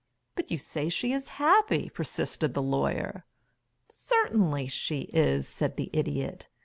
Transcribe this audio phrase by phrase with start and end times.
[0.33, 3.23] "But you say she is happy," persisted the Lawyer.
[3.91, 6.47] "Certainly she is," said the Idiot.